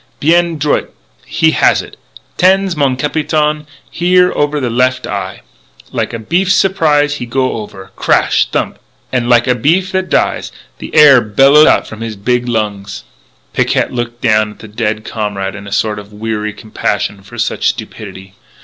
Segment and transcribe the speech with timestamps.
[0.19, 0.91] Bien droit
[1.27, 1.95] he has it
[2.35, 5.41] tenez, mon capitaine here, over the left eye!...
[5.91, 8.47] Like a beef surprise he go over, crash!
[8.49, 8.79] thump!
[9.11, 13.03] And like a beef that dies, the air bellows out from his big lungs"
[13.53, 17.67] Picquet looked down at the dead comrade in a sort of weary compassion for such
[17.67, 18.33] stupidity.